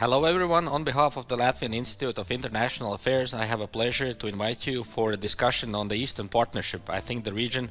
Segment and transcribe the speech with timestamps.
[0.00, 0.66] hello everyone.
[0.66, 4.66] On behalf of the Latvian Institute of International Affairs, I have a pleasure to invite
[4.66, 6.88] you for a discussion on the Eastern Partnership.
[6.88, 7.68] I think the region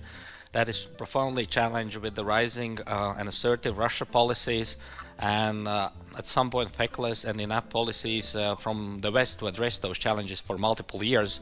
[0.52, 4.78] that is profoundly challenged with the rising uh, and assertive Russia policies
[5.18, 9.80] and uh, at some point feckless and inept policies uh, from the West to address
[9.80, 11.40] those challenges for multiple years.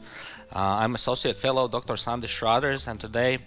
[0.54, 1.96] Uh, I'm Associate Fellow Dr.
[1.96, 3.38] Sandis Šrāders and today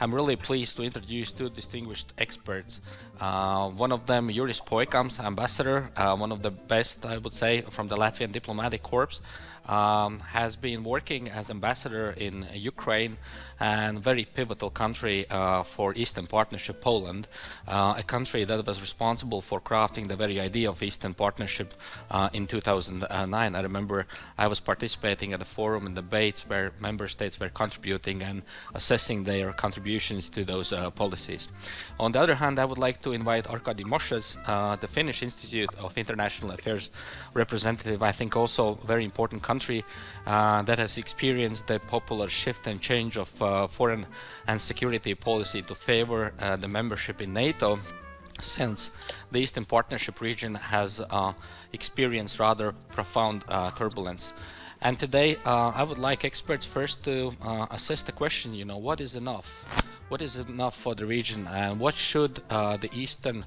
[0.00, 2.80] I'm really pleased to introduce two distinguished experts.
[3.20, 7.62] Uh, one of them, Juris Poikāns, ambassador, uh, one of the best, I would say,
[7.62, 9.20] from the Latvian diplomatic corps,
[9.66, 13.18] um, has been working as ambassador in Ukraine
[13.60, 17.26] and very pivotal country uh, for Eastern Partnership, Poland,
[17.66, 21.74] uh, a country that was responsible for crafting the very idea of Eastern Partnership
[22.10, 23.54] uh, in 2009.
[23.54, 28.22] I remember I was participating at a forum and debates where member states were contributing
[28.22, 28.42] and
[28.74, 31.48] assessing their contributions to those policies.
[31.98, 34.36] On the other hand, I would like to invite Arkady Moshes,
[34.80, 36.90] the Finnish Institute of International Affairs
[37.34, 39.84] representative, I think also very important country
[40.24, 43.30] that has experienced the popular shift and change of
[43.68, 44.06] foreign
[44.46, 47.78] and security policy to favor uh, the membership in NATO
[48.40, 48.90] since
[49.32, 51.32] the Eastern Partnership region has uh,
[51.72, 54.32] experienced rather profound uh, turbulence.
[54.80, 58.78] And today, uh, I would like experts first to uh, assess the question, you know,
[58.78, 59.48] what is enough?
[60.08, 63.44] What is enough for the region and what should uh, the Eastern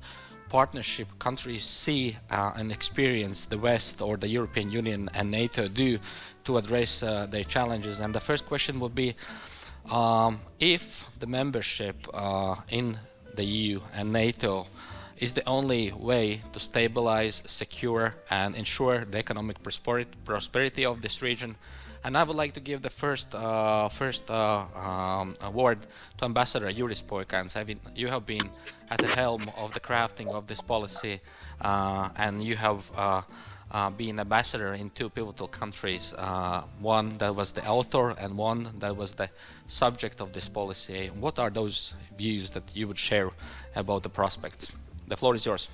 [0.49, 5.97] Partnership countries see uh, and experience the West or the European Union and NATO do
[6.43, 8.01] to address their challenges?
[8.01, 9.15] And the first question would be,
[9.89, 12.07] um, if the membership
[12.69, 12.99] in
[13.35, 14.67] the EU and NATO
[15.21, 21.55] is the only way to stabilize, secure, and ensure the economic prosperity of this region.
[22.03, 25.77] And I would like to give the first uh, first uh, um, award
[26.17, 27.55] to Ambassador Juris Poikāns.
[27.55, 28.49] I mean, you have been
[28.89, 31.21] at the helm of the crafting of this policy,
[31.61, 32.89] uh, and you have
[33.71, 36.13] uh, been ambassador in two pivotal countries.
[36.17, 39.29] Uh, one that was the author, and one that was the
[39.67, 41.09] subject of this policy.
[41.19, 43.29] What are those views that you would share
[43.75, 44.71] about the prospects?
[45.07, 45.69] The floor is yours.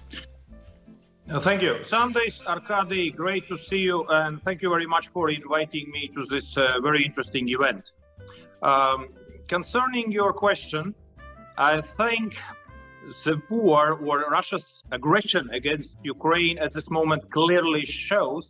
[1.30, 1.84] Uh, thank you.
[1.84, 6.26] Sandis, Arkady, great to see you, and thank you very much for inviting me to
[6.30, 7.92] this uh, very interesting event.
[8.62, 9.10] Um,
[9.48, 10.96] concerning your question,
[11.58, 12.36] I think
[13.24, 18.46] the war or Russia's aggression against Ukraine at this moment clearly shows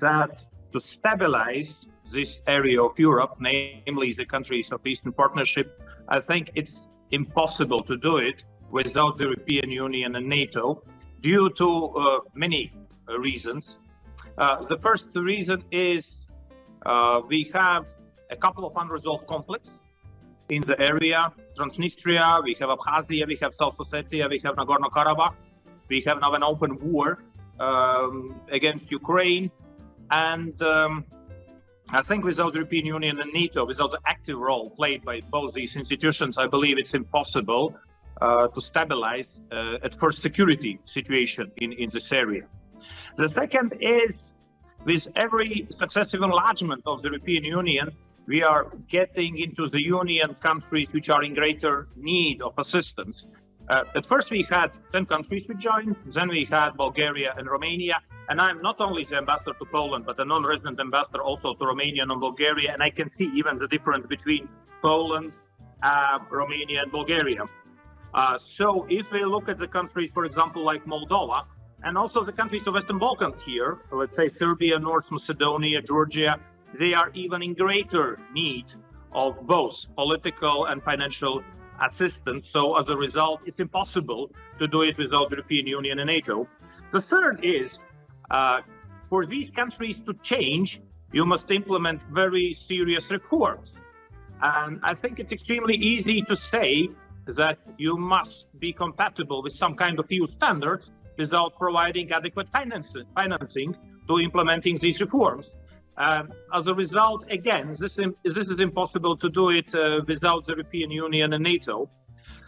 [0.00, 1.72] that to stabilize
[2.12, 6.72] this area of Europe, namely the countries of Eastern Partnership, I think it's
[7.10, 10.82] impossible to do it without the European Union and NATO
[11.22, 12.72] due to uh, many
[13.08, 13.78] uh, reasons.
[14.38, 16.16] Uh, the first reason is
[16.86, 17.86] uh, we have
[18.30, 19.70] a couple of unresolved conflicts
[20.48, 25.34] in the area Transnistria, we have Abkhazia, we have South Ossetia, we have Nagorno Karabakh,
[25.88, 27.22] we have now an open war
[27.58, 29.50] um, against Ukraine.
[30.10, 31.04] And um,
[31.90, 35.52] I think without the European Union and NATO, without the active role played by both
[35.52, 37.74] these institutions, I believe it's impossible
[38.22, 42.44] uh, to stabilize uh, at first security situation in, in this area.
[43.18, 44.12] The second is
[44.84, 47.90] with every successive enlargement of the European Union,
[48.30, 53.16] we are getting into the union countries which are in greater need of assistance.
[53.68, 57.96] Uh, at first, we had 10 countries which joined, then we had Bulgaria and Romania.
[58.28, 61.64] And I'm not only the ambassador to Poland, but a non resident ambassador also to
[61.72, 62.72] Romania and Bulgaria.
[62.72, 64.48] And I can see even the difference between
[64.80, 65.32] Poland,
[65.82, 67.42] uh, Romania, and Bulgaria.
[68.14, 71.40] Uh, so if we look at the countries, for example, like Moldova,
[71.82, 76.32] and also the countries of Western Balkans here, let's say Serbia, North Macedonia, Georgia,
[76.78, 78.66] they are even in greater need
[79.12, 81.42] of both political and financial
[81.82, 82.48] assistance.
[82.52, 86.46] So as a result, it's impossible to do it without the European Union and NATO.
[86.92, 87.70] The third is
[88.30, 88.60] uh,
[89.08, 90.80] for these countries to change,
[91.12, 93.72] you must implement very serious reforms.
[94.42, 96.88] And I think it's extremely easy to say
[97.26, 103.04] that you must be compatible with some kind of EU standards without providing adequate financing,
[103.14, 103.76] financing
[104.08, 105.50] to implementing these reforms.
[106.00, 107.96] Um, as a result, again, this,
[108.36, 111.90] this is impossible to do it uh, without the European Union and NATO.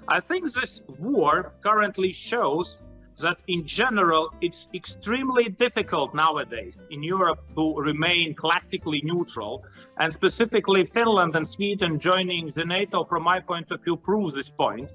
[0.08, 2.78] I think this war currently shows
[3.20, 9.62] that in general, it's extremely difficult nowadays in Europe to remain classically neutral.
[9.98, 14.48] And specifically, Finland and Sweden joining the NATO, from my point of view, proves this
[14.48, 14.90] point.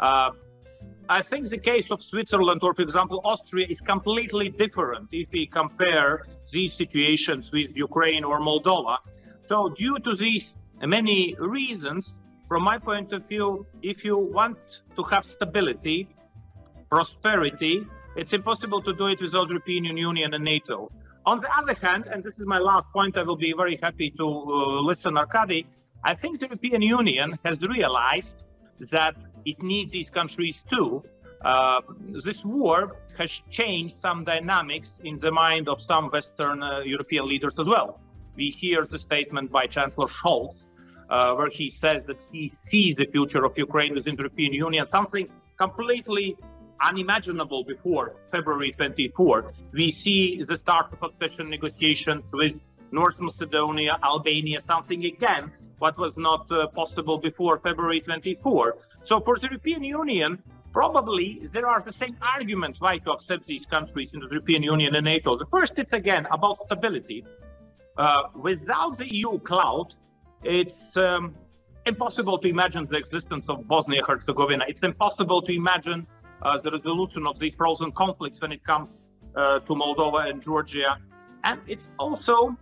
[0.00, 0.32] Uh,
[1.08, 5.46] I think the case of Switzerland or, for example, Austria is completely different if we
[5.46, 8.96] compare these situations with Ukraine or Moldova.
[9.48, 12.12] So, due to these many reasons,
[12.48, 14.58] from my point of view, if you want
[14.96, 16.08] to have stability,
[16.90, 20.90] prosperity It's impossible to do it without the European Union and NATO.
[21.24, 24.10] On the other hand, and this is my last point, I will be very happy
[24.18, 25.66] to uh, listen, Arkady.
[26.04, 28.34] I think the European Union has realized
[28.90, 29.14] that
[29.44, 31.02] it needs these countries too.
[31.44, 31.80] Uh,
[32.24, 37.54] this war has changed some dynamics in the mind of some Western uh, European leaders
[37.58, 38.00] as well.
[38.36, 40.54] We hear the statement by Chancellor Scholz,
[41.10, 44.86] uh, where he says that he sees the future of Ukraine within the European Union,
[44.94, 45.28] something
[45.60, 46.36] completely
[46.80, 49.52] unimaginable before February 24.
[49.72, 52.54] We see the start of accession negotiations with
[52.92, 55.52] North Macedonia, Albania, something again
[55.82, 58.76] what was not uh, possible before February 24.
[59.04, 63.66] So for the European Union, probably there are the same arguments why to accept these
[63.66, 65.36] countries into the European Union and NATO.
[65.36, 67.24] The first, it's again about stability.
[67.96, 69.94] Uh, without the EU cloud,
[70.44, 71.34] it's um,
[71.86, 74.64] impossible to imagine the existence of Bosnia Herzegovina.
[74.68, 76.06] It's impossible to imagine
[76.42, 78.90] uh, the resolution of these frozen conflicts when it comes
[79.36, 80.98] uh, to Moldova and Georgia.
[81.44, 82.56] And it's also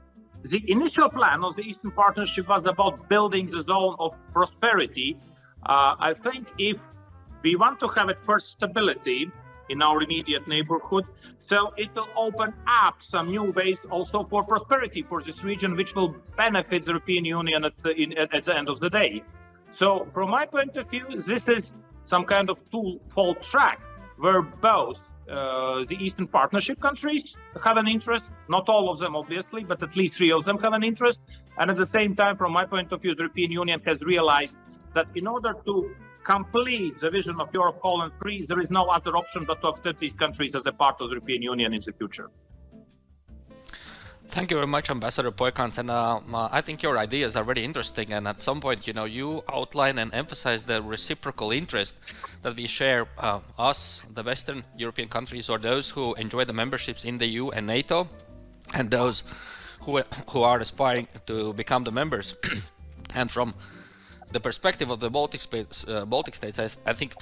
[0.45, 5.17] the initial plan of the Eastern Partnership was about building the zone of prosperity.
[5.67, 6.79] Uh, I think if
[7.43, 9.31] we want to have at first stability
[9.69, 11.05] in our immediate neighborhood,
[11.41, 15.95] so it will open up some new ways also for prosperity for this region, which
[15.95, 19.23] will benefit the European Union at the, in, at the end of the day.
[19.79, 21.73] So, from my point of view, this is
[22.05, 23.81] some kind of two-fold track
[24.19, 24.99] where both
[25.31, 27.35] uh, the Eastern Partnership countries
[27.65, 30.73] have an interest, not all of them, obviously, but at least three of them have
[30.73, 31.21] an interest.
[31.59, 34.55] And at the same time, from my point of view, the European Union has realized
[34.95, 35.95] that in order to
[36.25, 40.01] complete the vision of Europe and free, there is no other option but to accept
[40.01, 42.29] these countries as a part of the European Union in the future.
[44.29, 45.77] Thank you very much, Ambassador Poikāns.
[45.79, 48.13] And uh, uh, I think your ideas are very interesting.
[48.13, 51.97] And at some point, you know, you outline and emphasize the reciprocal interest
[52.43, 57.05] that we share, uh, us, the Western European countries, or those who enjoy the memberships
[57.05, 58.09] in the EU and NATO,
[58.73, 59.25] and those
[59.81, 60.01] who
[60.31, 62.37] who are aspiring to become the members.
[63.17, 63.55] and from
[64.33, 67.15] the perspective of the Baltic, states, uh, Baltic states, I, I think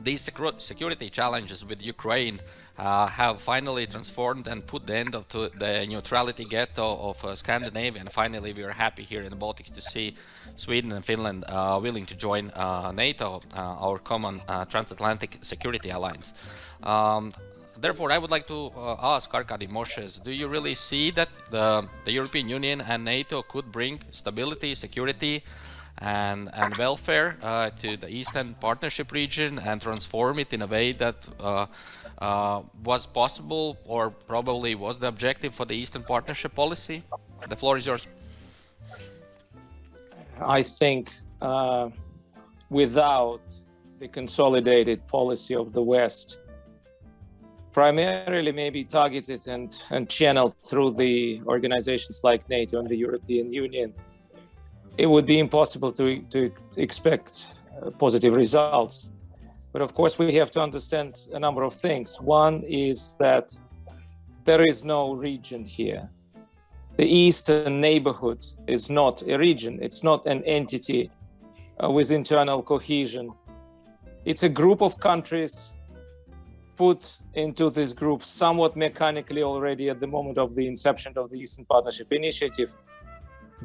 [0.00, 0.22] these
[0.58, 2.40] security challenges with Ukraine
[2.78, 7.34] uh, have finally transformed and put the end of to the neutrality ghetto of uh,
[7.34, 8.00] Scandinavia.
[8.00, 10.14] And finally, we are happy here in the Baltics to see
[10.54, 15.90] Sweden and Finland uh, willing to join uh, NATO, uh, our common uh, transatlantic security
[15.90, 16.32] alliance.
[16.82, 17.32] Um,
[17.76, 18.70] therefore, I would like to
[19.14, 23.72] ask Arkady Moshes, do you really see that the, the European Union and NATO could
[23.72, 25.42] bring stability, security,
[26.00, 30.92] and, and welfare uh, to the Eastern Partnership region and transform it in a way
[30.92, 31.66] that uh,
[32.18, 37.02] uh, was possible or probably was the objective for the Eastern Partnership policy?
[37.48, 38.06] The floor is yours.
[40.40, 41.10] I think
[41.42, 41.90] uh,
[42.70, 43.40] without
[43.98, 46.38] the consolidated policy of the West,
[47.72, 53.92] primarily maybe targeted and, and channeled through the organizations like NATO and the European Union,
[54.98, 59.08] it would be impossible to, to expect uh, positive results.
[59.72, 62.20] But of course, we have to understand a number of things.
[62.20, 63.56] One is that
[64.44, 66.10] there is no region here.
[66.96, 71.12] The eastern neighborhood is not a region, it's not an entity
[71.82, 73.32] uh, with internal cohesion.
[74.24, 75.70] It's a group of countries
[76.76, 81.36] put into this group somewhat mechanically already at the moment of the inception of the
[81.36, 82.74] Eastern Partnership Initiative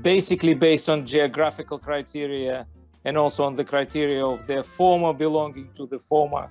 [0.02, 2.66] basically based on geographical criteria
[3.06, 6.50] and also on the criteria of their former belonging to the former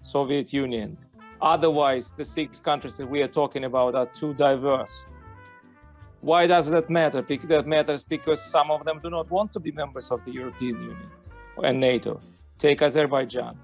[0.00, 0.96] Soviet Union.
[1.40, 5.06] Otherwise, the six countries that we are talking about are too diverse.
[6.20, 7.22] Why does that matter?
[7.22, 10.76] That matters because some of them do not want to be members of the European
[10.80, 11.10] Union
[11.62, 12.20] and NATO.
[12.58, 13.56] Take Azerbaijan.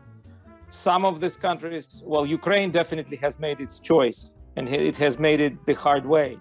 [0.69, 5.40] Some of these countries, well, Ukraine definitely has made its choice and it has made
[5.40, 6.38] it the hard way.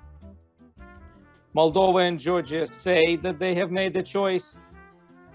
[1.55, 4.57] Moldova and Georgia say that they have made the choice,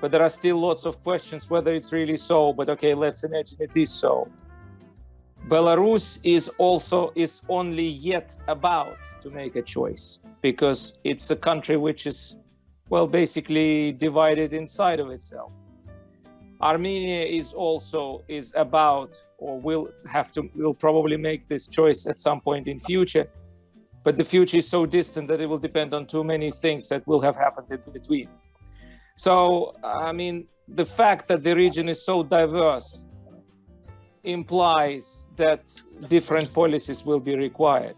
[0.00, 2.52] but there are still lots of questions whether it's really so.
[2.52, 4.28] But okay, let's imagine it is so.
[5.46, 11.76] Belarus is also is only yet about to make a choice because it's a country
[11.76, 12.36] which is
[12.90, 15.52] well basically divided inside of itself.
[16.60, 22.18] Armenia is also is about or will have to will probably make this choice at
[22.18, 23.28] some point in future
[24.08, 27.06] but the future is so distant that it will depend on too many things that
[27.06, 28.26] will have happened in between.
[29.16, 33.04] So, I mean, the fact that the region is so diverse
[34.24, 35.62] implies that
[36.08, 37.96] different policies will be required.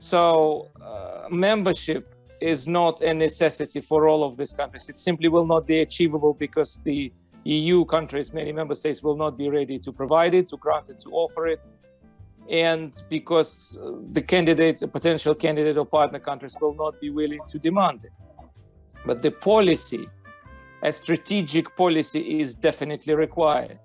[0.00, 4.86] So, uh, membership is not a necessity for all of these countries.
[4.90, 7.10] It simply will not be achievable because the
[7.44, 10.98] EU countries, many member states, will not be ready to provide it, to grant it,
[11.04, 11.60] to offer it.
[12.50, 13.78] And because
[14.12, 18.12] the candidate, the potential candidate or partner countries will not be willing to demand it.
[19.04, 20.08] But the policy,
[20.82, 23.78] a strategic policy, is definitely required.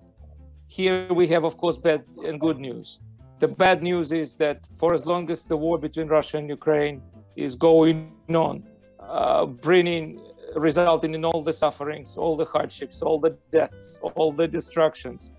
[0.67, 2.99] Here we have, of course, bad and good news.
[3.39, 7.01] The bad news is that for as long as the war between Russia and Ukraine
[7.35, 8.63] is going on,
[8.99, 10.21] uh, bringing,
[10.55, 15.31] resulting in all the sufferings, all the hardships, all the deaths, all the destructions,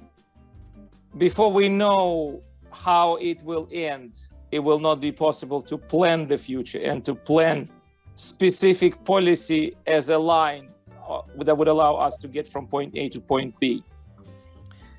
[1.19, 6.38] before we know how it will end, it will not be possible to plan the
[6.38, 7.69] future and to plan
[8.14, 10.71] specific policy as a line
[11.09, 13.83] uh, that would allow us to get from point A to point B.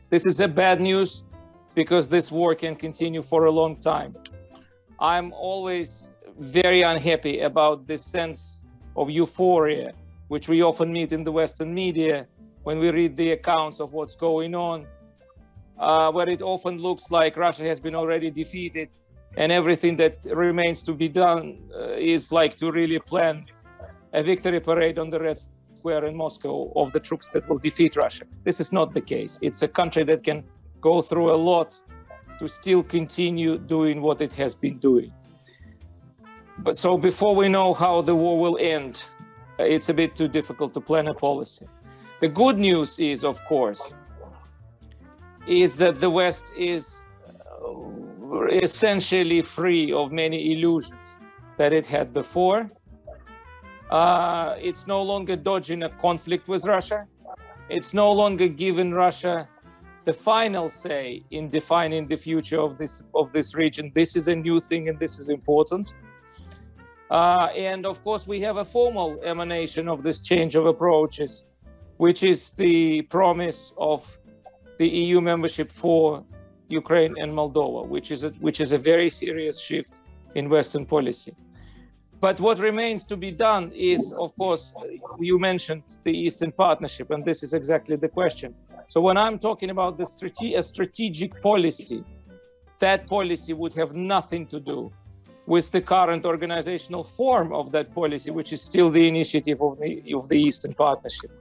[0.10, 1.24] This is a bad news
[1.76, 4.16] because this war can continue for a long time.
[5.00, 8.60] I'm always very unhappy about this sense
[8.96, 9.94] of euphoria,
[10.28, 12.28] which we often meet in the Western media
[12.64, 14.88] when we read the accounts of what's going on
[15.84, 18.90] uh, where it often looks like Russia has been already defeated
[19.36, 23.46] and everything that remains to be done uh, is like to really plan
[24.14, 25.40] a victory parade on the Red
[25.76, 28.26] Square in Moscow of the troops that will defeat Russia.
[28.44, 29.40] This is not the case.
[29.42, 30.44] It's a country that can
[30.80, 31.78] go through a lot
[32.40, 35.12] to still continue doing what it has been doing.
[36.60, 39.04] But so before we know how the war will end,
[39.60, 41.68] it's a bit too difficult to plan a policy.
[42.20, 43.92] The good news is, of course,
[45.48, 47.06] is that the West is
[47.62, 51.20] uh, essentially free of many illusions
[51.58, 52.70] that it had before.
[53.90, 57.06] Uh, it's no longer dodging a conflict with Russia.
[57.70, 59.48] It's no longer giving Russia
[60.06, 63.92] the final say in defining the future of this of this region.
[63.94, 65.94] This is a new thing, and this is important.
[67.10, 71.44] Uh, and of course, we have a formal emanation of this change of approaches,
[71.98, 74.20] which is the promise of
[74.78, 76.24] the EU membership for
[76.70, 79.94] Ukraine and Moldova, which is a, which is a very serious shift
[80.36, 81.36] in Western policy.
[82.20, 84.74] But what remains to be done is, of course,
[85.20, 88.56] you mentioned the Eastern Partnership, and this is exactly the question.
[88.88, 92.04] So when I'm talking about the strate- a strategic policy,
[92.80, 94.92] that policy would have nothing to do
[95.46, 100.14] with the current organizational form of that policy, which is still the initiative of the,
[100.14, 101.32] of the Eastern Partnership,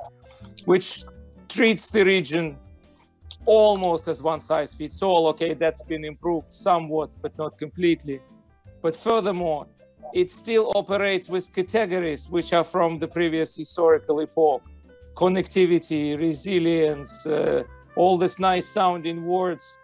[0.65, 1.05] which
[1.49, 2.57] treats the region
[3.47, 5.27] almost as one size fits all.
[5.29, 8.21] Okay, that's been improved somewhat, but not completely.
[8.83, 9.67] But furthermore,
[10.13, 14.63] it still operates with categories which are from the previous historical epoch
[15.15, 17.63] connectivity, resilience, uh,
[17.97, 19.77] all these nice sounding words,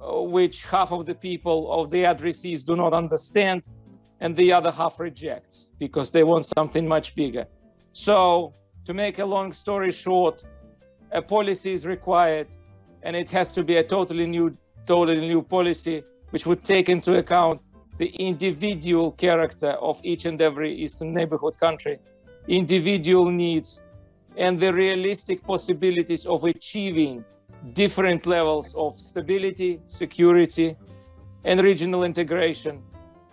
[0.00, 3.68] uh, which half of the people of the addressees do not understand,
[4.20, 7.46] and the other half rejects because they want something much bigger.
[7.92, 8.52] So,
[8.84, 10.42] to make a long story short,
[11.10, 12.48] a policy is required
[13.04, 14.52] and it has to be a totally new,
[14.86, 17.60] totally new policy, which would take into account
[17.98, 21.98] the individual character of each and every Eastern neighborhood country,
[22.48, 23.80] individual needs,
[24.36, 27.24] and the realistic possibilities of achieving
[27.72, 30.76] different levels of stability, security,
[31.44, 32.82] and regional integration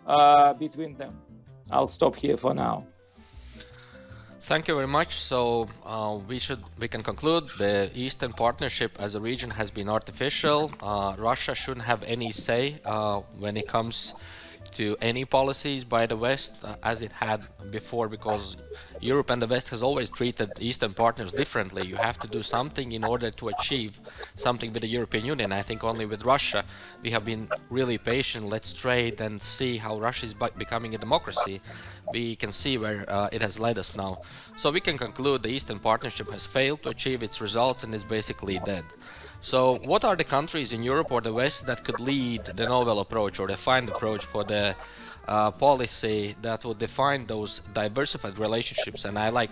[0.06, 1.18] uh, between them.
[1.72, 2.86] I'll stop here for now.
[4.44, 5.14] Thank you very much.
[5.18, 9.88] So uh, we should we can conclude the Eastern Partnership as a region has been
[9.88, 10.72] artificial.
[10.82, 14.16] Uh, Russia shouldn't have any say uh, when it comes
[14.74, 18.58] to any policies by the West uh, as it had before because
[19.00, 21.86] Europe and the West has always treated Eastern partners differently.
[21.86, 24.00] You have to do something in order to achieve
[24.36, 25.52] something with the European Union.
[25.52, 26.64] I think only with Russia
[27.04, 28.46] we have been really patient.
[28.46, 31.62] Let's trade and see how Russia is becoming a democracy.
[32.12, 34.22] We can see where uh, it has led us now.
[34.58, 38.04] So we can conclude the Eastern Partnership has failed to achieve its results and is
[38.04, 38.86] basically dead.
[39.42, 43.00] So, what are the countries in Europe or the West that could lead the novel
[43.00, 44.76] approach or the defined approach for the
[45.28, 49.04] uh, policy that would define those diversified relationships?
[49.04, 49.50] And I like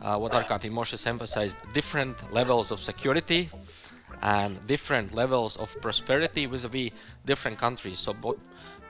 [0.00, 3.50] uh, what Arkady Timoshes emphasized different levels of security
[4.22, 6.90] and different levels of prosperity vis-a-vis
[7.26, 7.98] different countries.
[7.98, 8.38] So, both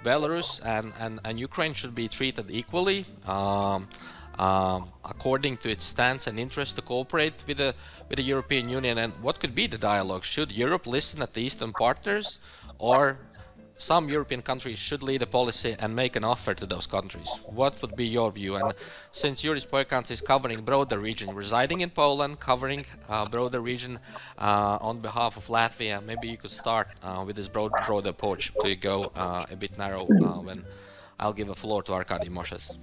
[0.04, 3.06] Belarus and, and, and Ukraine should be treated equally.
[3.26, 3.88] Um,
[4.38, 7.74] um, according to its stance and interest to cooperate with the
[8.08, 11.40] with the European Union and what could be the dialogue should Europe listen at the
[11.40, 12.38] eastern partners
[12.78, 13.18] or
[13.76, 17.28] some European countries should lead a policy and make an offer to those countries.
[17.46, 18.54] What would be your view?
[18.56, 18.72] And
[19.12, 23.98] since Juris Poikāns is covering broader region, residing in Poland, covering uh, broader region
[24.38, 28.52] uh, on behalf of Latvia, maybe you could start uh, with this broad, broad approach
[28.62, 30.64] to go uh, a bit narrow uh, when
[31.18, 32.76] I'll give a floor to Arkady Moshes.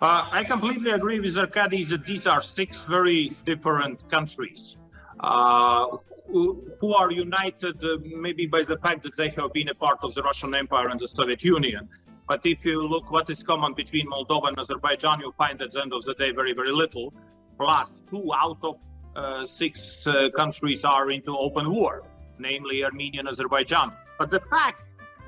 [0.00, 4.76] Uh, I completely agree with Arkady that these are six very different countries.
[5.20, 5.98] Uh,
[6.32, 10.14] who are united uh, maybe by the fact that they have been a part of
[10.14, 11.88] the Russian Empire and the Soviet Union.
[12.28, 15.80] But if you look what is common between Moldova and Azerbaijan, you find at the
[15.80, 17.12] end of the day very, very little.
[17.58, 18.76] Plus, two out of
[19.16, 22.04] uh, six uh, countries are into open war,
[22.38, 23.92] namely Armenia and Azerbaijan.
[24.18, 24.82] But the fact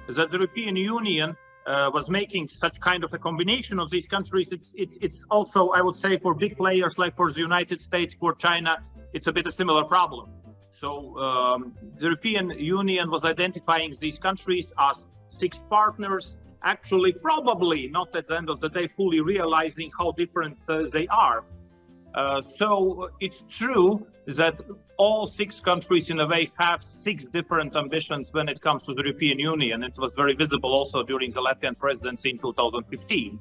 [0.06, 4.48] that the European Union uh, was making such kind of a combination of these countries,
[4.50, 8.14] it's, it's, it's also, I would say, for big players like for the United States,
[8.18, 8.78] for China,
[9.12, 10.30] it's a bit a similar problem.
[10.72, 14.96] So um, the European Union was identifying these countries as
[15.38, 16.32] six partners,
[16.64, 21.06] actually probably not at the end of the day fully realizing how different uh, they
[21.08, 21.44] are.
[22.14, 24.60] Uh, so it's true that
[24.98, 29.02] all six countries in a way have six different ambitions when it comes to the
[29.02, 29.82] European Union.
[29.82, 33.40] It was very visible also during the Latvian presidency in 2015.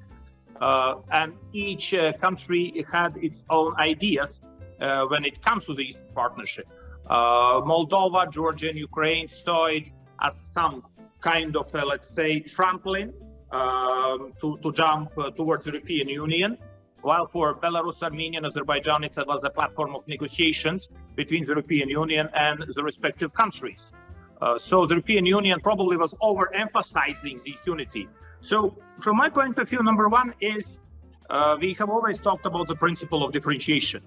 [0.61, 4.29] Uh, and each uh, country had its own ideas
[4.79, 6.67] uh, when it comes to this partnership.
[7.09, 9.85] Uh, Moldova, Georgia, and Ukraine saw it
[10.21, 10.83] as some
[11.19, 13.11] kind of, let's say, trampoline
[13.51, 16.57] um, to, to jump towards the European Union.
[17.01, 21.89] While for Belarus, Armenia, and Azerbaijan, it was a platform of negotiations between the European
[21.89, 23.79] Union and the respective countries.
[24.41, 28.08] Uh, so the European Union probably was overemphasizing this unity.
[28.41, 30.63] So from my point of view, number one is
[31.29, 34.03] uh, we have always talked about the principle of differentiation.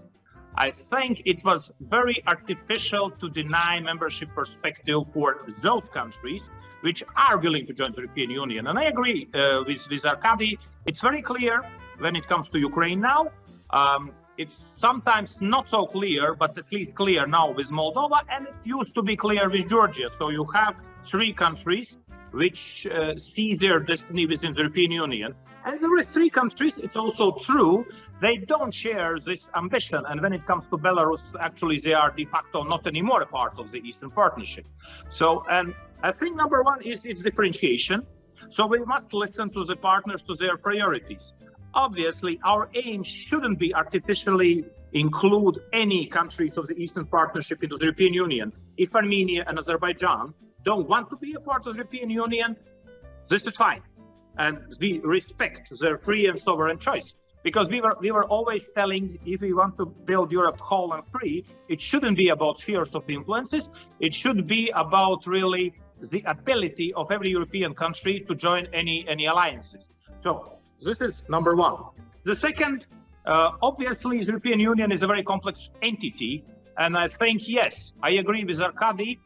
[0.57, 6.43] I think it was very artificial to deny membership perspective for those countries
[6.85, 8.67] which are willing to join the European Union.
[8.67, 10.59] And I agree uh, with, with Arkady.
[10.85, 11.63] It's very clear
[11.99, 13.23] when it comes to Ukraine now.
[13.71, 18.55] Um, it's sometimes not so clear, but at least clear now with Moldova, and it
[18.65, 20.09] used to be clear with Georgia.
[20.19, 20.75] So you have
[21.11, 21.89] three countries
[22.33, 25.35] which uh, see their destiny within the European Union.
[25.65, 27.87] And there are three countries, it's also true
[28.21, 30.03] they don't share this ambition.
[30.09, 33.55] And when it comes to Belarus, actually, they are de facto not anymore a part
[33.59, 34.67] of the Eastern Partnership.
[35.11, 35.75] So, and
[36.05, 38.07] I think number one is its differentiation.
[38.51, 41.25] So we must listen to the partners to their priorities.
[41.73, 47.87] Obviously, our aim shouldn't be artificially include any countries of the Eastern Partnership into the
[47.87, 48.53] European Union.
[48.77, 52.55] If Armenia and Azerbaijan don't want to be a part of the European Union,
[53.31, 53.83] this is fine.
[54.37, 59.19] And we respect their free and sovereign choice because we were we were always telling
[59.25, 63.09] if we want to build Europe whole and free, it shouldn't be about spheres of
[63.09, 63.65] influences.
[64.01, 65.73] It should be about really
[66.11, 69.83] the ability of every European country to join any any alliances.
[70.23, 71.77] So this is number one.
[72.25, 72.87] The second,
[73.27, 76.45] uh, obviously, the European Union is a very complex entity,
[76.79, 79.21] and I think yes, I agree with Arkady.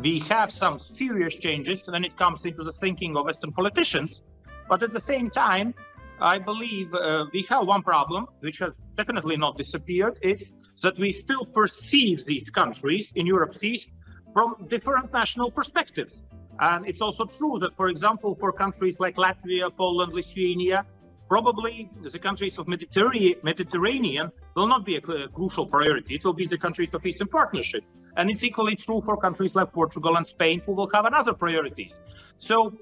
[0.00, 4.20] We have some serious changes when it comes into the thinking of Western politicians,
[4.68, 5.74] but at the same time,
[6.20, 10.42] I believe uh, we have one problem, which has definitely not disappeared, is
[10.82, 13.86] that we still perceive these countries in Europe seas
[14.32, 16.14] from different national perspectives.
[16.60, 20.84] And it's also true that, for example, for countries like Latvia, Poland, Lithuania,
[21.28, 26.14] probably the countries of Mediterranean will not be a crucial priority.
[26.16, 27.84] It will be the countries of Eastern Partnership.
[28.16, 31.92] And it's equally true for countries like Portugal and Spain, who will have another priorities.
[32.38, 32.72] So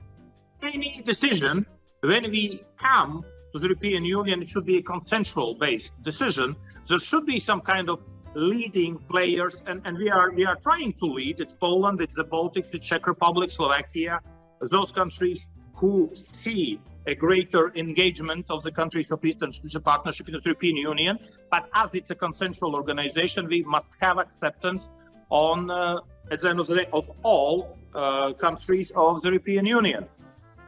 [0.62, 1.66] any decision
[2.00, 6.56] when we come to the European Union, it should be a consensual based decision.
[6.88, 8.00] There should be some kind of
[8.36, 11.40] leading players, and, and we are we are trying to lead.
[11.40, 14.20] It's Poland, it's the Baltics, it's Czech Republic, Slovakia,
[14.60, 15.40] those countries
[15.74, 21.18] who see a greater engagement of the countries of Eastern Partnership in the European Union.
[21.50, 24.82] But as it's a consensual organization, we must have acceptance
[25.30, 29.64] on, uh, at the end of the day, of all uh, countries of the European
[29.64, 30.06] Union.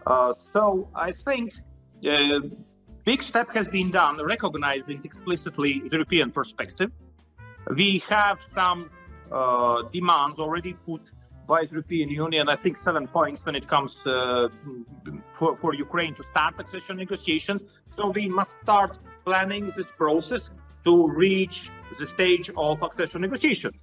[0.07, 1.53] Uh, so I think
[2.05, 2.41] a
[3.05, 6.91] big step has been done recognizing explicitly the European perspective.
[7.77, 8.91] We have some
[9.31, 11.03] uh, demands already put
[11.47, 14.49] by the European Union, I think seven points when it comes uh,
[15.39, 17.63] for, for Ukraine to start accession negotiations.
[17.97, 20.43] So we must start planning this process
[20.85, 23.75] to reach the stage of accession negotiations.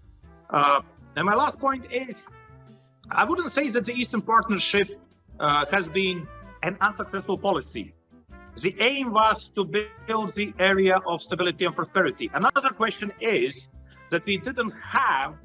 [0.50, 0.82] Uh,
[1.16, 2.16] and my last point is
[3.12, 4.90] I wouldn't say that the Eastern Partnership
[5.40, 6.28] uh, has been
[6.64, 7.94] an unsuccessful policy.
[8.62, 9.66] The aim was to
[10.08, 12.32] build the area of stability and prosperity.
[12.34, 13.68] Another question is
[14.12, 15.36] that we didn't have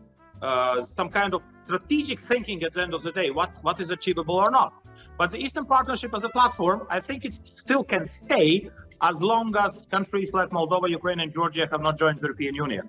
[0.42, 3.90] uh, some kind of strategic thinking at the end of the day, what, what is
[3.90, 4.72] achievable or not.
[5.18, 8.70] But the Eastern Partnership as a platform, I think it still can stay
[9.02, 12.88] as long as countries like Moldova, Ukraine, and Georgia have not joined the European Union.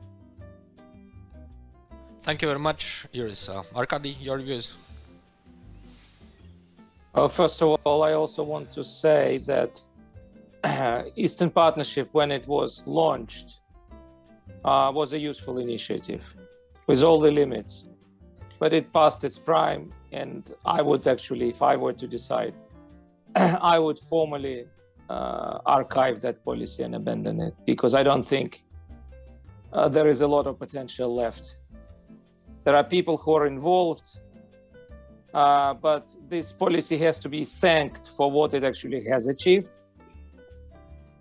[2.24, 3.50] Thank you very much, Juris.
[3.50, 4.74] Uh, Arkady, your views?
[7.14, 9.84] Well, first of all, I also want to say that
[11.16, 13.61] Eastern Partnership, when it was launched,
[14.66, 16.24] uh, was a useful initiative.
[16.88, 17.86] with all the limits.
[18.60, 22.54] But it passed its prime, and I would actually, if I were to decide,
[23.36, 24.66] I would formally
[25.10, 28.64] uh, archive that policy and abandon it because I don't think
[29.74, 31.58] uh, there is a lot of potential left.
[32.64, 34.08] There are people who are involved,
[35.34, 39.80] uh, but this policy has to be thanked for what it actually has achieved.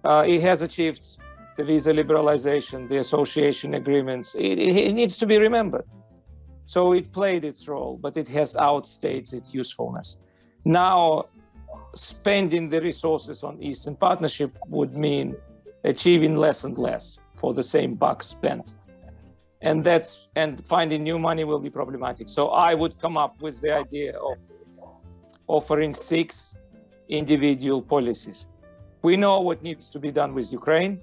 [0.04, 1.16] Uh, it has achieved
[1.61, 4.35] the visa liberalization, the association agreements.
[4.35, 5.87] It, it, needs to be remembered.
[6.64, 10.16] So it played its role, but it has outstayed its usefulness.
[10.64, 11.27] Now,
[11.94, 15.37] spending the resources on Eastern Partnership would mean
[15.85, 18.73] achieving less and less for the same buck spent.
[19.61, 22.27] And that's and finding new money will be problematic.
[22.31, 24.38] So I would come up with the idea of
[25.46, 26.57] offering six
[27.11, 28.46] individual policies.
[29.03, 31.01] We know what needs to be done with Ukraine.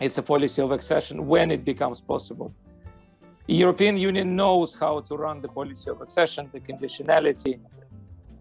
[0.00, 2.54] It's a policy of accession when it becomes possible.
[3.46, 7.60] European Union knows how to run the policy of accession, the conditionality.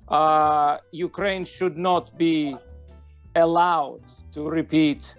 [0.07, 2.57] Uh, Ukraine should not be
[3.35, 4.01] allowed
[4.33, 5.15] to repeat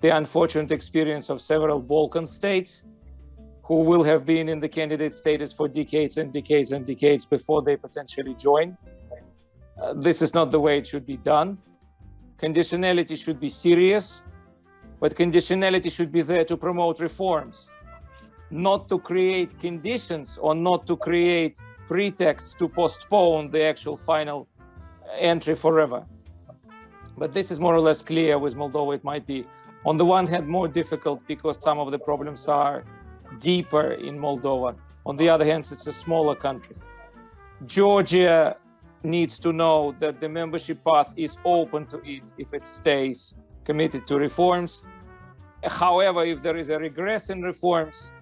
[0.00, 2.82] the unfortunate experience of several Balkan states
[3.62, 7.62] who will have been in the candidate status for decades and decades and decades before
[7.62, 8.76] they potentially join.
[9.80, 11.58] Uh, this is not the way it should be done.
[12.38, 14.22] Conditionality should be serious,
[15.00, 17.70] but conditionality should be there to promote reforms,
[18.50, 25.12] not to create conditions or not to create pretexts to postpone the actual final uh,
[25.18, 26.04] entry forever.
[27.16, 28.94] But this is more or less clear with Moldova.
[28.94, 29.44] It might be
[29.84, 32.84] on the one hand more difficult because some of the problems are
[33.40, 34.76] deeper in Moldova.
[35.06, 36.76] On the other hand, it's a smaller country.
[37.66, 38.56] Georgia
[39.02, 44.06] needs to know that the membership path is open to it if it stays committed
[44.06, 44.82] to reforms.
[45.64, 48.12] However, if there is a regress in reforms,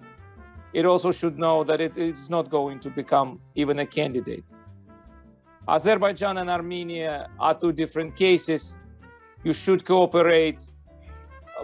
[0.73, 4.45] it also should know that it is not going to become even a candidate.
[5.67, 8.75] Azerbaijan and Armenia are two different cases.
[9.43, 10.63] You should cooperate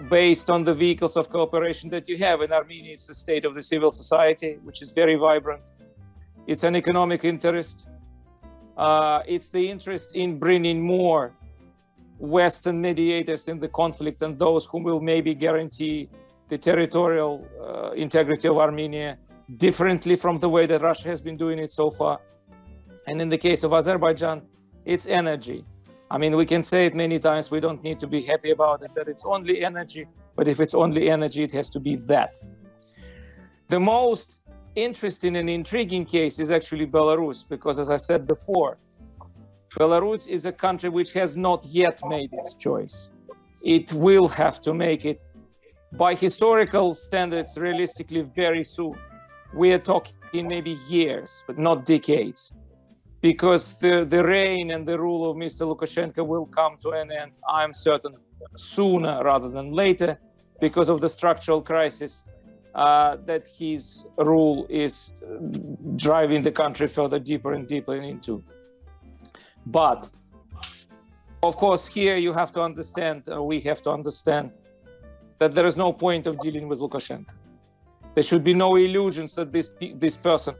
[0.09, 2.41] based on the vehicles of cooperation that you have.
[2.41, 5.63] In Armenia, it's the state of the civil society, which is very vibrant.
[6.47, 7.87] It's an economic interest.
[8.75, 11.33] Uh, it's the interest in bringing more
[12.19, 16.09] Western mediators in the conflict and those who will maybe guarantee
[16.49, 19.17] the territorial uh, integrity of Armenia
[19.57, 22.19] differently from the way that Russia has been doing it so far.
[23.07, 24.41] And in the case of Azerbaijan,
[24.85, 25.65] it's energy.
[26.09, 27.49] I mean, we can say it many times.
[27.49, 30.05] We don't need to be happy about it, that it's only energy.
[30.35, 32.39] But if it's only energy, it has to be that.
[33.69, 34.39] The most
[34.75, 38.77] interesting and intriguing case is actually Belarus, because as I said before,
[39.79, 43.09] Belarus is a country which has not yet made its choice.
[43.63, 45.23] It will have to make it
[45.93, 48.95] by historical standards, realistically, very soon.
[49.53, 52.53] We are talking maybe years, but not decades
[53.23, 55.61] because the, the reign and the rule of Mr.
[55.65, 58.13] Lukashenko will come to an end, I'm certain,
[58.57, 60.19] sooner rather than later,
[60.59, 62.23] because of the structural crisis
[62.75, 65.13] uh, that his rule is
[65.95, 68.43] driving the country further deeper and deeper into.
[69.65, 70.09] But
[71.41, 74.51] of course, here you have to understand, uh, we have to understand
[75.39, 77.33] that there is no point of dealing with Lukashenko.
[78.15, 80.55] There should be no illusions that this this person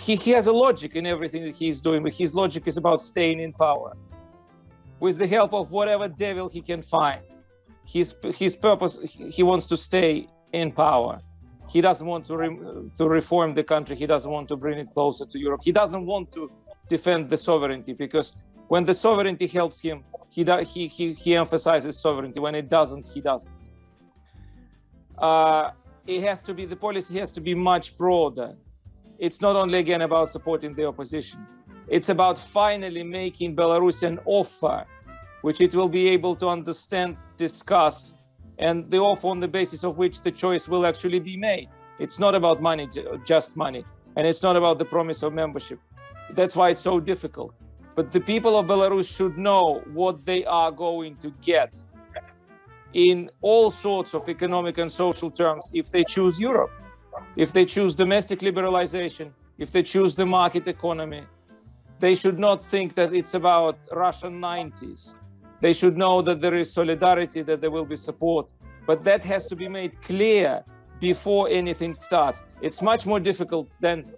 [0.00, 2.76] he, he has a logic in everything that he is doing, but his logic is
[2.76, 3.94] about staying in power
[5.00, 7.22] with the help of whatever devil he can find.
[7.84, 8.98] His his purpose
[9.36, 11.20] he wants to stay in power.
[11.68, 12.48] He doesn't want to re,
[12.96, 13.96] to reform the country.
[13.96, 15.62] He doesn't want to bring it closer to Europe.
[15.64, 16.48] He doesn't want to
[16.96, 18.28] defend the sovereignty because
[18.72, 19.98] when the sovereignty helps him,
[20.34, 22.38] he he he, he emphasizes sovereignty.
[22.46, 23.56] When it doesn't, he doesn't.
[25.28, 25.70] Uh,
[26.14, 28.50] it has to be the policy has to be much broader
[29.22, 31.46] it's not only again about supporting the opposition.
[31.86, 34.84] It's about finally making Belarus an offer,
[35.42, 38.14] which it will be able to understand, discuss,
[38.58, 41.68] and the offer on the basis of which the choice will actually be made.
[42.00, 42.88] It's not about money,
[43.24, 43.84] just money,
[44.16, 45.78] and it's not about the promise of membership.
[46.32, 47.54] That's why it's so difficult.
[47.94, 51.80] But the people of Belarus should know what they are going to get
[52.94, 56.70] in all sorts of economic and social terms if they choose Europe
[57.36, 61.24] if they choose domestic liberalization, if they choose the market economy,
[61.98, 65.14] they should not think that it's about Russian 90s.
[65.60, 68.48] They should know that there is solidarity, that there will be support.
[68.86, 70.64] But that has to be made clear
[70.98, 72.42] before anything starts.
[72.60, 74.12] It's much more difficult than,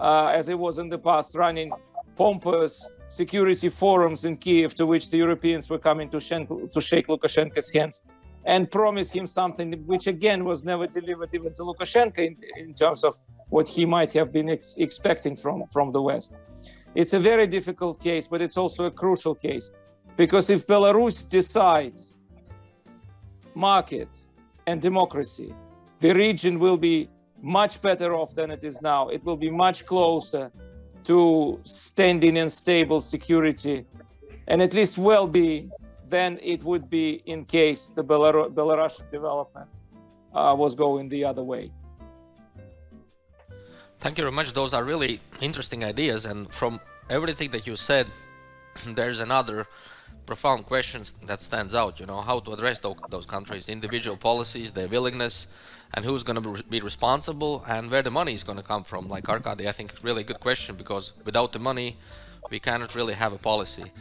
[0.00, 1.70] Uh, as it was in the past, running
[2.16, 6.18] pompous security forums in Kiev to which the Europeans were coming to,
[6.72, 8.00] to shake Lukashenko's hands
[8.46, 13.04] and promise him something which again was never delivered even to Lukashenko in, in terms
[13.04, 16.34] of what he might have been ex- expecting from, from the West.
[16.94, 19.70] It's a very difficult case, but it's also a crucial case
[20.16, 22.16] because if Belarus decides
[23.54, 24.08] market
[24.66, 25.54] and democracy,
[25.98, 27.10] the region will be
[27.42, 29.08] much better off than it is now.
[29.08, 30.50] It will be much closer
[31.04, 33.86] to standing and stable security
[34.48, 35.70] and at least well being
[36.08, 39.70] than it would be in case the Belar- Belarusian development
[40.34, 41.70] uh, was going the other way.
[44.00, 44.52] Thank you very much.
[44.52, 46.24] Those are really interesting ideas.
[46.24, 48.06] And from everything that you said,
[48.86, 49.66] there's another
[50.26, 52.00] profound questions that stands out.
[52.00, 52.80] You know, how to address
[53.14, 55.46] those countries, individual policies, their willingness,
[55.94, 59.08] and who's going to be responsible, and where the money is going to come from.
[59.08, 61.96] Like Arkady, I think really good question because without the money,
[62.50, 63.92] we cannot really have a policy.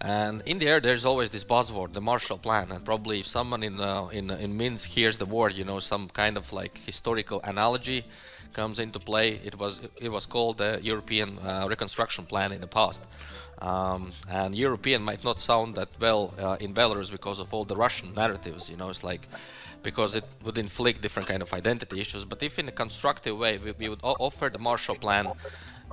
[0.00, 2.70] And in the air, there's always this buzzword, the Marshall Plan.
[2.70, 6.08] And probably if someone in uh, in in Minsk hears the word, you know, some
[6.08, 8.04] kind of like historical analogy
[8.52, 9.40] comes into play.
[9.44, 13.02] It was it was called the European uh, Reconstruction Plan in the past.
[13.62, 17.76] Um, and European might not sound that well uh, in Belarus because of all the
[17.76, 18.68] Russian narratives.
[18.68, 19.28] You know, it's like
[19.82, 22.24] because it would inflict different kind of identity issues.
[22.24, 25.32] But if in a constructive way, we, we would offer the Marshall Plan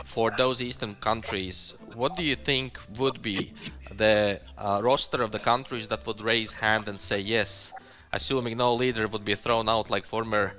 [0.03, 3.53] for those eastern countries, what do you think would be
[3.95, 7.71] the uh, roster of the countries that would raise hand and say yes,
[8.11, 10.53] assuming no leader would be thrown out like former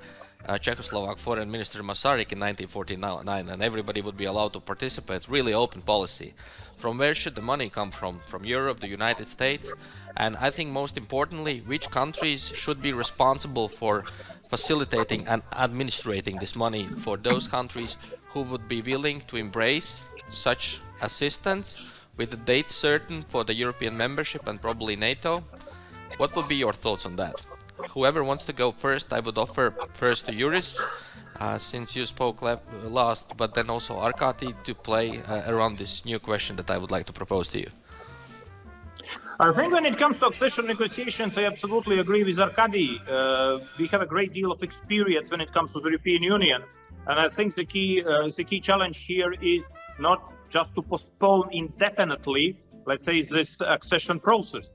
[0.47, 5.27] uh, Czechoslovak foreign minister Masaryk in 1949, and everybody would be allowed to participate.
[5.27, 6.33] Really open policy.
[6.77, 8.19] From where should the money come from?
[8.25, 9.73] From Europe, the United States,
[10.17, 14.03] and I think most importantly, which countries should be responsible for
[14.49, 17.97] facilitating and administrating this money for those countries
[18.29, 23.97] who would be willing to embrace such assistance with a date certain for the European
[23.97, 25.43] membership and probably NATO.
[26.17, 27.35] What would be your thoughts on that?
[27.89, 30.81] Whoever wants to go first, I would offer first to Juris,
[31.39, 36.19] uh, since you spoke last, but then also Arkady to play uh, around this new
[36.19, 37.69] question that I would like to propose to you.
[39.39, 43.01] I think when it comes to accession negotiations, I absolutely agree with Arkady.
[43.09, 46.63] Uh, we have a great deal of experience when it comes to the European Union,
[47.07, 49.63] and I think the key uh, the key challenge here is
[49.99, 54.71] not just to postpone indefinitely, let's say, this accession process.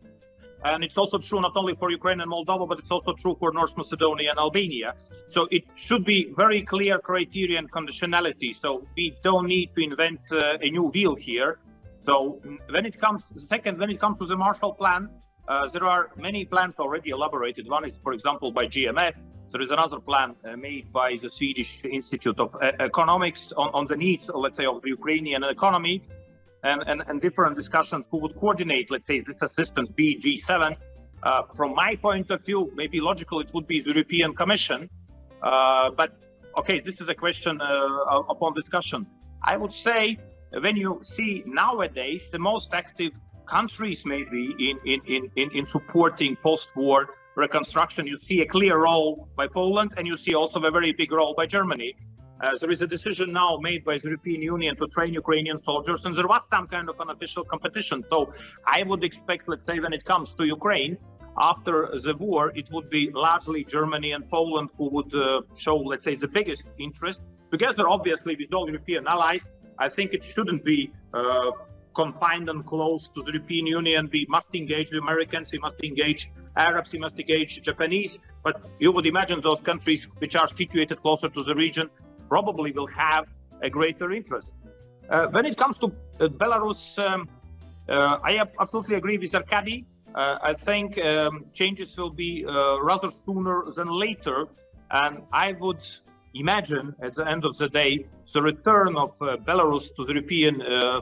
[0.64, 3.52] And it's also true not only for Ukraine and Moldova, but it's also true for
[3.52, 4.94] North Macedonia and Albania.
[5.30, 8.54] So it should be very clear criteria and conditionality.
[8.60, 11.58] So we don't need to invent uh, a new wheel here.
[12.04, 15.08] So when it comes, second, when it comes to the Marshall Plan,
[15.48, 17.68] uh, there are many plans already elaborated.
[17.68, 19.14] One is, for example, by GMF.
[19.52, 23.86] There is another plan uh, made by the Swedish Institute of uh, Economics on, on
[23.86, 26.04] the needs, let's say, of the Ukrainian economy,
[26.62, 30.76] and, and, and different discussions who would coordinate, let's say, this assistance, be G7.
[31.22, 34.88] Uh, from my point of view, maybe logical, it would be the European Commission.
[35.42, 36.12] Uh, but
[36.58, 39.06] okay, this is a question uh, upon discussion.
[39.42, 40.18] I would say
[40.52, 43.12] when you see nowadays the most active
[43.48, 49.46] countries maybe in, in, in, in supporting post-war reconstruction, you see a clear role by
[49.46, 51.96] Poland and you see also a very big role by Germany.
[52.42, 56.00] Uh, there is a decision now made by the European Union to train Ukrainian soldiers,
[56.06, 58.02] and there was some kind of an official competition.
[58.08, 58.32] So
[58.66, 60.96] I would expect, let's say, when it comes to Ukraine,
[61.38, 66.04] after the war, it would be largely Germany and Poland who would uh, show, let's
[66.04, 67.20] say, the biggest interest.
[67.50, 69.42] Together, obviously, with all European allies,
[69.78, 71.50] I think it shouldn't be uh,
[71.94, 74.08] confined and close to the European Union.
[74.12, 78.18] We must engage the Americans, we must engage Arabs, we must engage Japanese.
[78.42, 81.90] But you would imagine those countries which are situated closer to the region
[82.30, 83.26] probably will have
[83.62, 84.48] a greater interest.
[85.10, 87.28] Uh, when it comes to uh, Belarus, um,
[87.88, 89.84] uh, I absolutely agree with Arkady.
[90.14, 92.32] Uh, I think um, changes will be
[92.90, 94.38] rather sooner than later.
[95.02, 95.82] And I would
[96.34, 100.54] imagine at the end of the day the return of Belarus to the European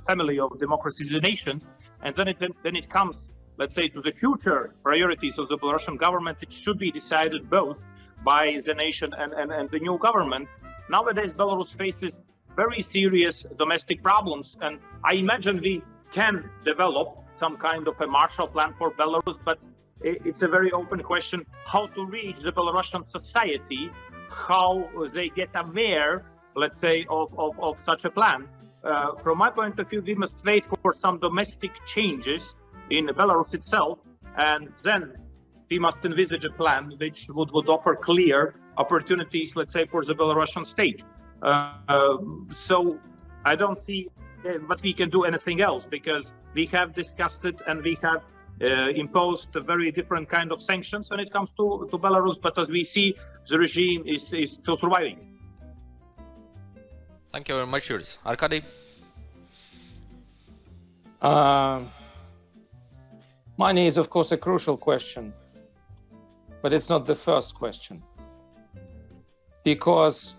[0.09, 1.57] family of democracy as a nation,
[2.05, 3.17] and then it then it comes,
[3.61, 6.37] let's say, to the future priorities of the Belarusian government.
[6.47, 7.79] It should be decided both
[8.25, 10.49] by the nation and, and, and the new government.
[10.91, 12.13] Nowadays, Belarus faces
[12.57, 18.49] very serious domestic problems, and I imagine we can develop some kind of a Marshall
[18.49, 19.59] Plan for Belarus, but
[20.01, 23.91] it's a very open question how to reach the Belarusian society
[24.31, 26.25] how they get aware,
[26.55, 28.49] let's say, of, of, of such a plan.
[28.85, 32.55] Uh, from my point of view, we must wait for some domestic changes
[32.91, 33.99] in Belarus itself,
[34.37, 35.17] and then
[35.71, 40.15] we must envisage a plan which would, would offer clear opportunities, let's say, for the
[40.15, 41.03] Belarusian state.
[41.43, 42.17] Uh, uh,
[42.67, 42.99] so
[43.45, 44.09] I don't see
[44.67, 48.23] what we can do anything else because we have discussed it and we have
[48.63, 52.59] uh, imposed a very different kind of sanctions when it comes to, to Belarus, but
[52.59, 53.17] as we see,
[53.49, 55.19] the regime is, is still surviving.
[57.33, 58.19] Thank you very much, Juris.
[58.25, 58.63] Arkady?
[61.21, 61.83] Uh,
[63.57, 65.33] money is, of course, a crucial question,
[66.63, 68.03] but it's not the first question.
[69.69, 70.35] Because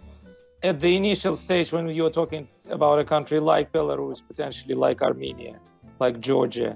[0.63, 5.59] at the initial stage, when you're talking about a country like Belarus, potentially like Armenia,
[5.99, 6.75] like Georgia,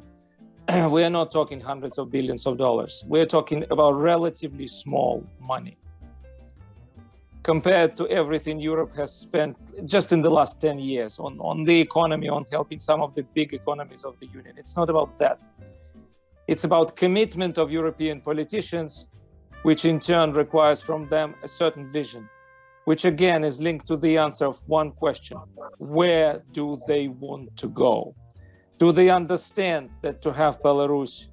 [0.96, 3.04] we are not talking hundreds of billions of dollars.
[3.08, 5.78] We're talking about relatively small money
[7.42, 11.82] compared to everything Europe has spent just in the last 10 years on, on the
[11.82, 14.54] economy, on helping some of the big economies of the Union.
[14.60, 15.42] It's not about that.
[16.48, 19.08] It's about commitment of European politicians,
[19.64, 22.30] which in turn requires from them a certain vision,
[22.86, 25.38] which again is linked to the answer of one question
[25.78, 28.16] where do they want to go?
[28.80, 31.28] Do they understand that to have Belarus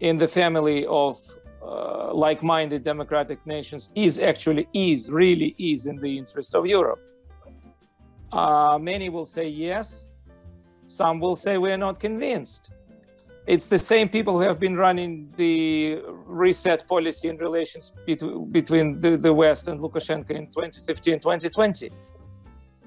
[0.00, 1.18] in the family of
[1.62, 7.00] uh, like-minded democratic nations is actually is really is in the interest of Europe?
[8.32, 10.06] Uh, many will say yes.
[10.86, 12.70] Some will say we are not convinced.
[13.46, 19.00] It's the same people who have been running the reset policy in relations bet- between
[19.00, 21.90] the, the West and Lukashenko in 2015, 2020.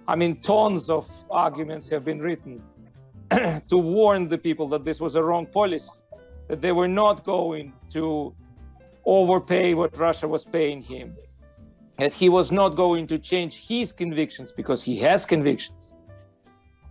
[0.06, 2.62] I mean, tons of arguments have been written
[3.32, 5.92] to warn the people that this was a wrong policy,
[6.50, 8.36] that they were not going to
[9.06, 11.16] overpay what Russia was paying him,
[11.98, 15.96] that he was not going to change his convictions because he has convictions,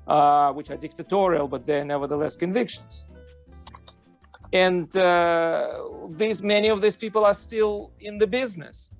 [0.06, 3.04] uh, which are dictatorial, but they're nevertheless convictions.
[4.52, 5.80] And uh,
[6.10, 8.92] these many of these people are still in the business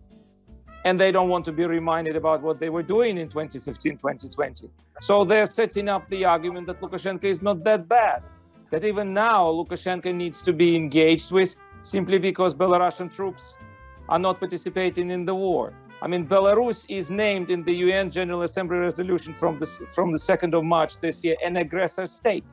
[0.85, 4.69] and they don't want to be reminded about what they were doing in 2015, 2020.
[5.01, 8.23] So they're setting up the argument that Lukashenko is not that bad,
[8.71, 13.57] that even now Lukashenko needs to be engaged with simply because Belarusian troops
[14.09, 15.73] are not participating in the war.
[16.01, 20.19] I mean, Belarus is named in the UN General Assembly resolution from the, from the
[20.19, 22.45] 2nd of March this year an aggressor state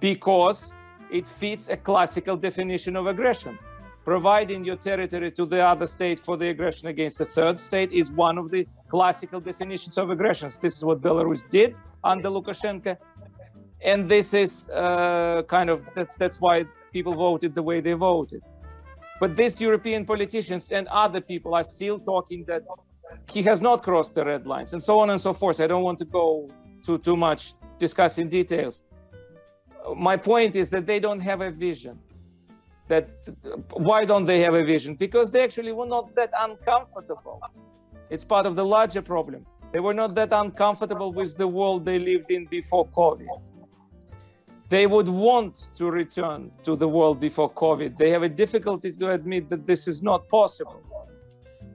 [0.00, 0.72] because
[1.12, 3.58] it fits a classical definition of aggression
[4.04, 8.10] providing your territory to the other state for the aggression against the third state is
[8.10, 10.58] one of the classical definitions of aggressions.
[10.58, 12.96] This is what Belarus did under Lukashenko,
[13.80, 18.42] and this is uh, kind of that's that's why people voted the way they voted.
[19.20, 22.62] But these European politicians and other people are still talking that
[23.30, 25.60] he has not crossed the red lines, and so on and so forth.
[25.60, 26.48] I don't want to go
[26.84, 28.82] too too much discussing details.
[29.96, 31.98] My point is that they don't have a vision
[32.88, 33.08] that
[33.88, 34.94] why don't they have a vision?
[34.94, 37.40] Because they actually were not that uncomfortable.
[38.10, 39.46] It's part of the larger problem.
[39.72, 43.28] They were not that uncomfortable with the world they lived in before COVID.
[44.68, 47.96] They would want to return to the world before COVID.
[47.96, 50.82] They have a difficulty to admit that this is not possible.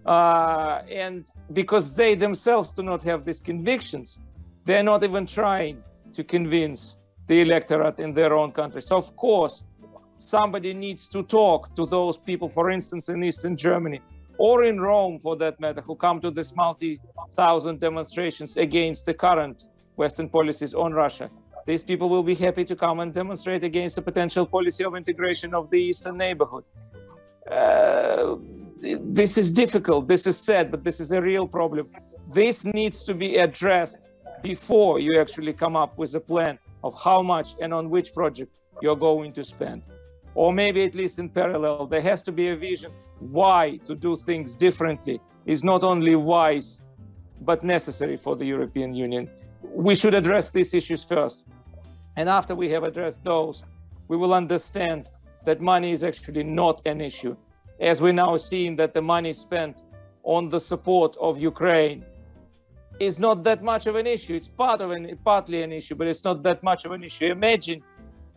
[0.06, 4.20] Uh, and because they themselves do not have these convictions,
[4.64, 8.82] they're not even trying to convince the electorate in their own country.
[8.82, 9.64] So, of course,
[10.18, 14.02] somebody needs to talk to those people, for instance, in Eastern Germany
[14.38, 17.00] or in Rome, for that matter, who come to these multi
[17.34, 21.30] thousand demonstrations against the current Western policies on Russia.
[21.66, 25.54] These people will be happy to come and demonstrate against the potential policy of integration
[25.54, 26.64] of the Eastern neighborhood.
[27.52, 28.36] Uh,
[28.80, 31.90] this is difficult, this is sad, but this is a real problem.
[32.32, 34.10] This needs to be addressed
[34.44, 38.52] before you actually come up with a plan of how much and on which project
[38.82, 39.82] you're going to spend
[40.38, 44.16] or maybe at least in parallel, there has to be a vision why to do
[44.16, 46.80] things differently is not only wise,
[47.42, 49.28] but necessary for the European Union.
[49.64, 51.48] We should address these issues first.
[52.18, 53.64] And after we have addressed those,
[54.10, 55.10] we will understand
[55.46, 57.36] that money is actually not an issue.
[57.80, 59.82] As we're now seeing that the money spent
[60.22, 62.06] on the support of Ukraine
[63.00, 64.36] is not that much of an issue.
[64.36, 67.26] It's part of an, partly an issue, but it's not that much of an issue.
[67.26, 67.84] Imagine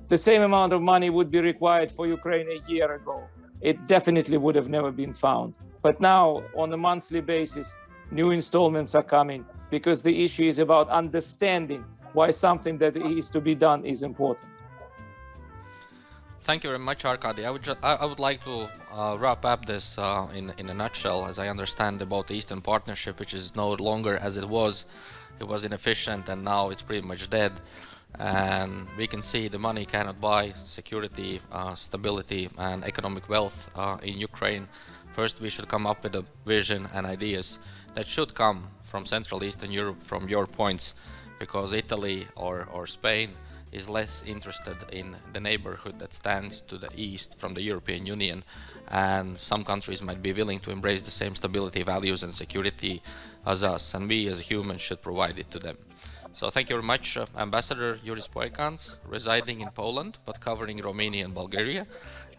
[0.09, 3.23] the same amount of money would be required for Ukraine a year ago.
[3.61, 5.55] It definitely would have never been found.
[5.83, 7.75] But now, on a monthly basis,
[8.11, 13.41] new installments are coming because the issue is about understanding why something that is to
[13.41, 14.51] be done is important.
[16.51, 17.47] Thank you very much, Arkady.
[17.47, 20.69] I would ju- I, I would like to uh, wrap up this uh, in in
[20.69, 24.49] a nutshell, as I understand about the Eastern Partnership, which is no longer as it
[24.49, 24.85] was.
[25.39, 27.53] It was inefficient, and now it's pretty much dead
[28.19, 33.99] and we can see the money cannot buy security, uh, stability, and economic wealth uh,
[34.03, 34.67] in Ukraine.
[35.13, 37.59] First, we should come up with a vision and ideas
[37.95, 40.95] that should come from Central Eastern Europe, from your points,
[41.39, 43.29] because Italy or, or Spain
[43.73, 48.45] is less interested in the neighborhood that stands to the east from the European Union,
[48.89, 53.03] and some countries might be willing to embrace the same stability, values, and security
[53.47, 55.77] as us, and we as humans should provide it to them.
[56.33, 61.25] So thank you very much, uh, Ambassador Juris Poikāns, residing in Poland but covering Romania
[61.25, 61.87] and Bulgaria,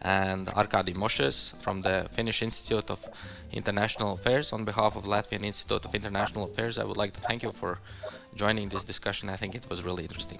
[0.02, 3.08] and Arkady Moshes from the Finnish Institute of
[3.52, 4.52] International Affairs.
[4.54, 7.80] On behalf of Latvian Institute of International Affairs, I would like to thank you for
[8.34, 9.30] joining this discussion.
[9.30, 10.40] I think it was really interesting.